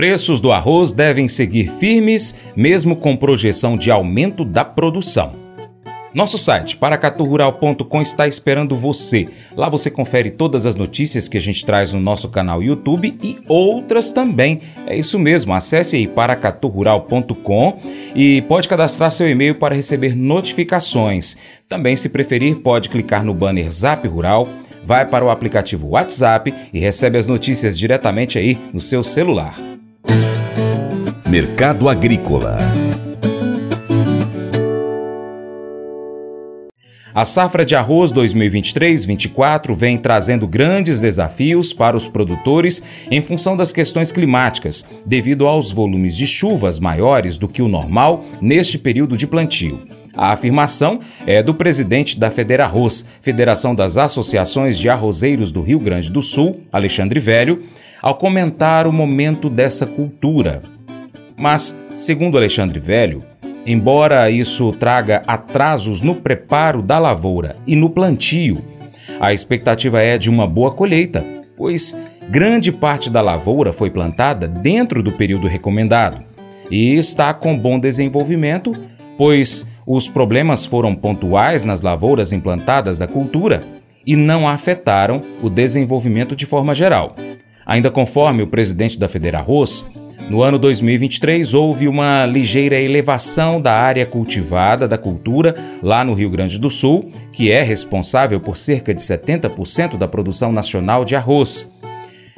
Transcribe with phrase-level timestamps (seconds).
[0.00, 5.34] Preços do arroz devem seguir firmes, mesmo com projeção de aumento da produção.
[6.14, 9.28] Nosso site, paracaturural.com, está esperando você.
[9.54, 13.40] Lá você confere todas as notícias que a gente traz no nosso canal YouTube e
[13.46, 14.62] outras também.
[14.86, 17.78] É isso mesmo, acesse aí paracaturural.com
[18.14, 21.36] e pode cadastrar seu e-mail para receber notificações.
[21.68, 24.48] Também, se preferir, pode clicar no banner Zap Rural,
[24.82, 29.69] vai para o aplicativo WhatsApp e recebe as notícias diretamente aí no seu celular.
[31.30, 32.58] Mercado Agrícola
[37.14, 43.72] A safra de arroz 2023-24 vem trazendo grandes desafios para os produtores em função das
[43.72, 49.28] questões climáticas, devido aos volumes de chuvas maiores do que o normal neste período de
[49.28, 49.78] plantio.
[50.16, 56.10] A afirmação é do presidente da Federarroz, Federação das Associações de Arrozeiros do Rio Grande
[56.10, 57.62] do Sul, Alexandre Velho,
[58.02, 60.60] ao comentar o momento dessa cultura.
[61.40, 63.22] Mas, segundo Alexandre Velho,
[63.66, 68.58] Embora isso traga atrasos no preparo da lavoura e no plantio,
[69.20, 71.24] a expectativa é de uma boa colheita,
[71.56, 71.96] pois
[72.28, 76.24] grande parte da lavoura foi plantada dentro do período recomendado
[76.70, 78.72] e está com bom desenvolvimento,
[79.18, 83.60] pois os problemas foram pontuais nas lavouras implantadas da cultura
[84.06, 87.14] e não afetaram o desenvolvimento de forma geral.
[87.66, 89.84] Ainda conforme o presidente da Federarroz,
[90.30, 96.30] no ano 2023, houve uma ligeira elevação da área cultivada da cultura lá no Rio
[96.30, 101.72] Grande do Sul, que é responsável por cerca de 70% da produção nacional de arroz.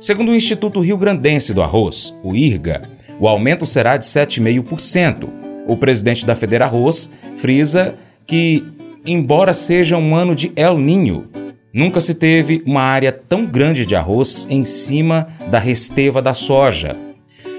[0.00, 2.82] Segundo o Instituto Rio Grandense do Arroz, o IRGA,
[3.20, 5.28] o aumento será de 7,5%.
[5.68, 7.94] O presidente da Federarroz frisa
[8.26, 8.64] que,
[9.06, 11.28] embora seja um ano de El Ninho,
[11.72, 17.05] nunca se teve uma área tão grande de arroz em cima da resteva da soja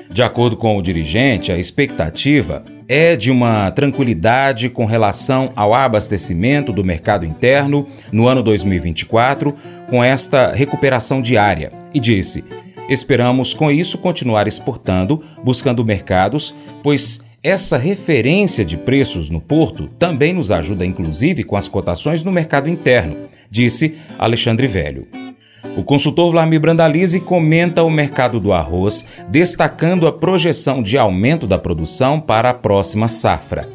[0.09, 6.71] de acordo com o dirigente, a expectativa é de uma tranquilidade com relação ao abastecimento
[6.71, 9.53] do mercado interno no ano 2024,
[9.89, 12.43] com esta recuperação diária, e disse:
[12.89, 20.33] Esperamos com isso continuar exportando, buscando mercados, pois essa referência de preços no porto também
[20.33, 23.15] nos ajuda, inclusive, com as cotações no mercado interno,
[23.49, 25.07] disse Alexandre Velho.
[25.77, 31.59] O consultor Vlamir Brandalize comenta o mercado do arroz, destacando a projeção de aumento da
[31.59, 33.69] produção para a próxima safra.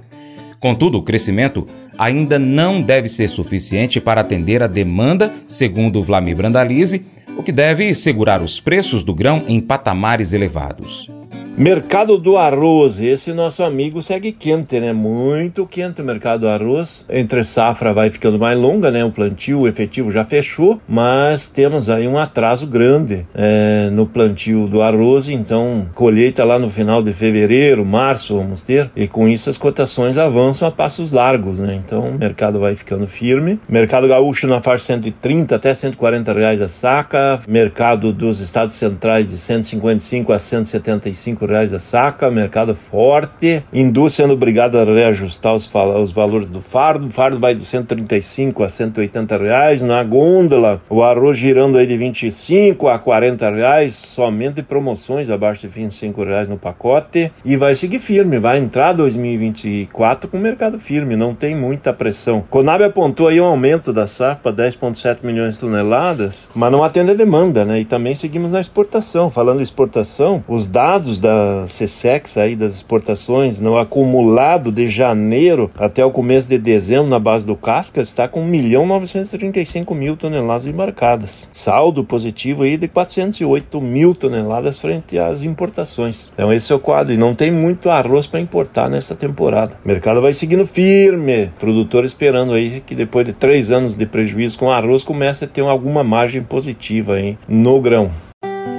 [0.58, 1.64] Contudo, o crescimento
[1.96, 7.06] ainda não deve ser suficiente para atender a demanda, segundo Vlamir Brandalize,
[7.38, 11.08] o que deve segurar os preços do grão em patamares elevados.
[11.56, 14.90] Mercado do arroz, esse nosso amigo segue quente, né?
[14.90, 17.04] Muito quente o mercado do arroz.
[17.10, 19.04] Entre safra vai ficando mais longa, né?
[19.04, 24.80] O plantio efetivo já fechou, mas temos aí um atraso grande é, no plantio do
[24.80, 25.28] arroz.
[25.28, 30.16] Então, colheita lá no final de fevereiro, março, vamos ter, e com isso as cotações
[30.16, 31.74] avançam a passos largos, né?
[31.74, 33.60] Então, o mercado vai ficando firme.
[33.69, 37.40] Mercado gaúcho na faixa 130 até 140 reais a saca.
[37.46, 44.34] Mercado dos estados centrais de 155 a 175 reais a saca, mercado forte, indústria sendo
[44.34, 45.69] obrigada a reajustar os,
[46.00, 51.02] os valores do fardo, o fardo vai de 135 a 180 reais, na gôndola o
[51.02, 56.56] arroz girando aí de 25 a 40 reais, somente promoções abaixo de 25 reais no
[56.56, 62.44] pacote, e vai seguir firme, vai entrar 2024 com mercado firme, não tem muita pressão.
[62.48, 67.14] Conab apontou aí um aumento da safra 10,7 milhões de toneladas, mas não atende a
[67.14, 67.81] demanda, né?
[67.81, 69.31] E também seguimos na exportação.
[69.31, 76.04] Falando em exportação, os dados da da aí das exportações no acumulado de janeiro até
[76.04, 80.66] o começo de dezembro na base do Casca está com 1 milhão 935 mil toneladas
[80.66, 81.48] embarcadas.
[81.53, 86.26] Saldo positivo aí de 408 mil toneladas frente às importações.
[86.32, 89.78] Então esse é o quadro e não tem muito arroz para importar nessa temporada.
[89.84, 91.50] O mercado vai seguindo firme.
[91.59, 95.62] Produtor esperando aí que depois de três anos de prejuízo com arroz comece a ter
[95.62, 98.10] alguma margem positiva aí no grão.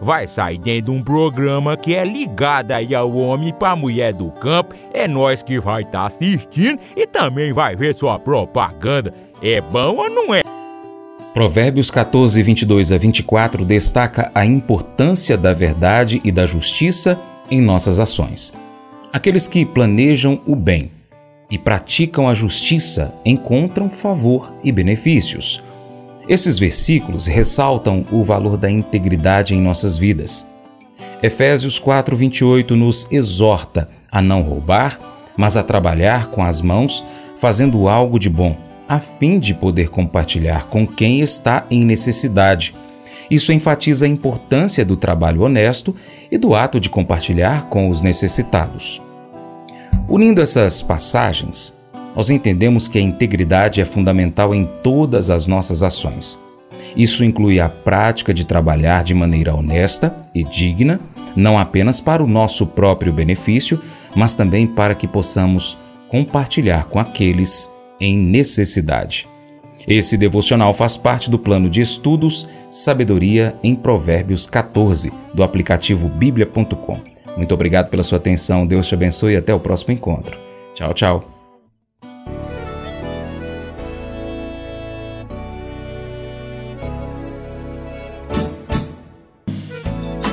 [0.00, 4.30] vai sair dentro de um programa que é ligado aí ao homem para mulher do
[4.30, 4.74] campo.
[4.92, 9.12] É nós que vai estar tá assistindo e também vai ver sua propaganda.
[9.42, 10.42] É bom ou não é?
[11.34, 17.20] Provérbios 14, 22 a 24 destaca a importância da verdade e da justiça
[17.50, 18.54] em nossas ações.
[19.12, 20.90] Aqueles que planejam o bem
[21.50, 25.62] e praticam a justiça encontram favor e benefícios.
[26.28, 30.46] Esses versículos ressaltam o valor da integridade em nossas vidas.
[31.22, 34.98] Efésios 4:28 nos exorta a não roubar,
[35.36, 37.04] mas a trabalhar com as mãos,
[37.38, 38.56] fazendo algo de bom,
[38.88, 42.74] a fim de poder compartilhar com quem está em necessidade.
[43.30, 45.94] Isso enfatiza a importância do trabalho honesto
[46.30, 49.00] e do ato de compartilhar com os necessitados.
[50.08, 51.74] Unindo essas passagens,
[52.16, 56.38] nós entendemos que a integridade é fundamental em todas as nossas ações.
[56.96, 60.98] Isso inclui a prática de trabalhar de maneira honesta e digna,
[61.36, 63.78] não apenas para o nosso próprio benefício,
[64.14, 65.76] mas também para que possamos
[66.08, 67.70] compartilhar com aqueles
[68.00, 69.28] em necessidade.
[69.86, 76.98] Esse devocional faz parte do plano de estudos Sabedoria em Provérbios 14, do aplicativo bíblia.com.
[77.36, 80.36] Muito obrigado pela sua atenção, Deus te abençoe e até o próximo encontro.
[80.74, 81.35] Tchau, tchau.